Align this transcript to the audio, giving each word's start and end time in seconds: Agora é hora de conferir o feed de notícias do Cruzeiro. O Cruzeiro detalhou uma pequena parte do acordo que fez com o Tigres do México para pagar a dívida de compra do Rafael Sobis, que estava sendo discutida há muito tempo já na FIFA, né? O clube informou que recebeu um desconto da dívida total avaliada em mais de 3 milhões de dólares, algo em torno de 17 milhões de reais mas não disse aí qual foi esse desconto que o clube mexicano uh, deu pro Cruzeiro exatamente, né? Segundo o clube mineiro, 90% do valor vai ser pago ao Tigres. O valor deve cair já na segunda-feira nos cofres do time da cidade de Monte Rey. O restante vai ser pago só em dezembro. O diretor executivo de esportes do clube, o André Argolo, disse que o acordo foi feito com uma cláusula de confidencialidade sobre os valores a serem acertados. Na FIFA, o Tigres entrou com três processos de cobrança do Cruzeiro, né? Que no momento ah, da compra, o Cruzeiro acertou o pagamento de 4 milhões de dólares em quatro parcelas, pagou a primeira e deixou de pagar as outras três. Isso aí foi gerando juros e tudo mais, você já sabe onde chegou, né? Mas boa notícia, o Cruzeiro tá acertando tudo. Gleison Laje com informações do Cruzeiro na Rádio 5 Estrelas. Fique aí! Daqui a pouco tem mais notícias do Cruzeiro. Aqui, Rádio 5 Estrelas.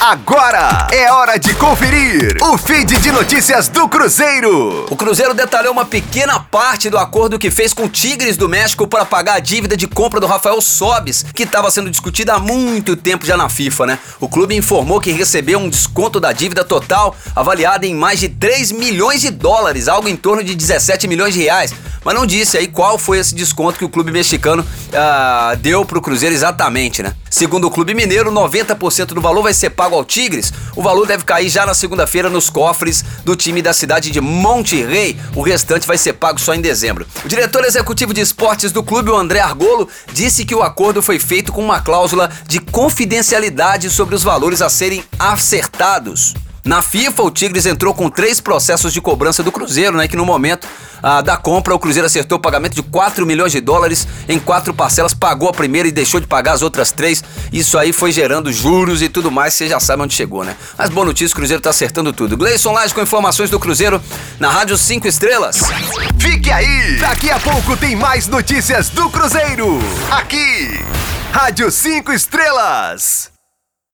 Agora 0.00 0.88
é 0.90 1.12
hora 1.12 1.38
de 1.38 1.52
conferir 1.56 2.34
o 2.40 2.56
feed 2.56 2.96
de 3.00 3.12
notícias 3.12 3.68
do 3.68 3.86
Cruzeiro. 3.86 4.86
O 4.88 4.96
Cruzeiro 4.96 5.34
detalhou 5.34 5.74
uma 5.74 5.84
pequena 5.84 6.40
parte 6.40 6.88
do 6.88 6.96
acordo 6.96 7.38
que 7.38 7.50
fez 7.50 7.74
com 7.74 7.84
o 7.84 7.88
Tigres 7.88 8.38
do 8.38 8.48
México 8.48 8.88
para 8.88 9.04
pagar 9.04 9.34
a 9.34 9.38
dívida 9.40 9.76
de 9.76 9.86
compra 9.86 10.18
do 10.18 10.26
Rafael 10.26 10.58
Sobis, 10.62 11.26
que 11.34 11.42
estava 11.42 11.70
sendo 11.70 11.90
discutida 11.90 12.32
há 12.32 12.38
muito 12.38 12.96
tempo 12.96 13.26
já 13.26 13.36
na 13.36 13.50
FIFA, 13.50 13.86
né? 13.88 13.98
O 14.18 14.26
clube 14.26 14.56
informou 14.56 15.02
que 15.02 15.12
recebeu 15.12 15.58
um 15.58 15.68
desconto 15.68 16.18
da 16.18 16.32
dívida 16.32 16.64
total 16.64 17.14
avaliada 17.36 17.86
em 17.86 17.94
mais 17.94 18.20
de 18.20 18.30
3 18.30 18.72
milhões 18.72 19.20
de 19.20 19.30
dólares, 19.30 19.86
algo 19.86 20.08
em 20.08 20.16
torno 20.16 20.42
de 20.42 20.54
17 20.54 21.06
milhões 21.08 21.34
de 21.34 21.40
reais 21.42 21.74
mas 22.04 22.14
não 22.14 22.26
disse 22.26 22.56
aí 22.56 22.66
qual 22.66 22.98
foi 22.98 23.18
esse 23.18 23.34
desconto 23.34 23.78
que 23.78 23.84
o 23.84 23.88
clube 23.88 24.10
mexicano 24.10 24.62
uh, 24.62 25.56
deu 25.56 25.84
pro 25.84 26.00
Cruzeiro 26.00 26.34
exatamente, 26.34 27.02
né? 27.02 27.14
Segundo 27.30 27.66
o 27.66 27.70
clube 27.70 27.94
mineiro, 27.94 28.32
90% 28.32 29.06
do 29.06 29.20
valor 29.20 29.42
vai 29.42 29.54
ser 29.54 29.70
pago 29.70 29.94
ao 29.94 30.04
Tigres. 30.04 30.52
O 30.74 30.82
valor 30.82 31.06
deve 31.06 31.24
cair 31.24 31.48
já 31.48 31.64
na 31.64 31.74
segunda-feira 31.74 32.28
nos 32.28 32.50
cofres 32.50 33.04
do 33.24 33.36
time 33.36 33.62
da 33.62 33.72
cidade 33.72 34.10
de 34.10 34.20
Monte 34.20 34.82
Rey. 34.82 35.16
O 35.34 35.42
restante 35.42 35.86
vai 35.86 35.96
ser 35.96 36.14
pago 36.14 36.40
só 36.40 36.54
em 36.54 36.60
dezembro. 36.60 37.06
O 37.24 37.28
diretor 37.28 37.64
executivo 37.64 38.12
de 38.12 38.20
esportes 38.20 38.72
do 38.72 38.82
clube, 38.82 39.10
o 39.10 39.16
André 39.16 39.40
Argolo, 39.40 39.88
disse 40.12 40.44
que 40.44 40.54
o 40.54 40.62
acordo 40.62 41.00
foi 41.00 41.18
feito 41.18 41.52
com 41.52 41.64
uma 41.64 41.80
cláusula 41.80 42.30
de 42.46 42.58
confidencialidade 42.58 43.90
sobre 43.90 44.14
os 44.14 44.22
valores 44.22 44.60
a 44.60 44.68
serem 44.68 45.04
acertados. 45.18 46.34
Na 46.64 46.82
FIFA, 46.82 47.22
o 47.22 47.30
Tigres 47.30 47.64
entrou 47.64 47.94
com 47.94 48.10
três 48.10 48.40
processos 48.40 48.92
de 48.92 49.00
cobrança 49.00 49.42
do 49.42 49.50
Cruzeiro, 49.50 49.96
né? 49.96 50.06
Que 50.06 50.16
no 50.16 50.26
momento 50.26 50.68
ah, 51.02 51.22
da 51.22 51.36
compra, 51.36 51.74
o 51.74 51.78
Cruzeiro 51.78 52.06
acertou 52.06 52.36
o 52.36 52.40
pagamento 52.40 52.74
de 52.74 52.82
4 52.82 53.24
milhões 53.24 53.52
de 53.52 53.60
dólares 53.60 54.06
em 54.28 54.38
quatro 54.38 54.74
parcelas, 54.74 55.14
pagou 55.14 55.48
a 55.48 55.52
primeira 55.52 55.88
e 55.88 55.92
deixou 55.92 56.20
de 56.20 56.26
pagar 56.26 56.52
as 56.52 56.62
outras 56.62 56.92
três. 56.92 57.24
Isso 57.52 57.78
aí 57.78 57.92
foi 57.92 58.12
gerando 58.12 58.52
juros 58.52 59.00
e 59.00 59.08
tudo 59.08 59.30
mais, 59.30 59.54
você 59.54 59.68
já 59.68 59.80
sabe 59.80 60.02
onde 60.02 60.14
chegou, 60.14 60.44
né? 60.44 60.54
Mas 60.76 60.90
boa 60.90 61.06
notícia, 61.06 61.32
o 61.32 61.36
Cruzeiro 61.36 61.62
tá 61.62 61.70
acertando 61.70 62.12
tudo. 62.12 62.36
Gleison 62.36 62.72
Laje 62.72 62.92
com 62.92 63.00
informações 63.00 63.48
do 63.48 63.58
Cruzeiro 63.58 64.00
na 64.38 64.50
Rádio 64.50 64.76
5 64.76 65.08
Estrelas. 65.08 65.58
Fique 66.18 66.50
aí! 66.50 66.98
Daqui 66.98 67.30
a 67.30 67.40
pouco 67.40 67.76
tem 67.76 67.96
mais 67.96 68.26
notícias 68.26 68.90
do 68.90 69.08
Cruzeiro. 69.08 69.78
Aqui, 70.10 70.78
Rádio 71.32 71.70
5 71.70 72.12
Estrelas. 72.12 73.29